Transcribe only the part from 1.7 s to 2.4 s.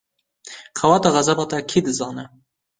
dizane?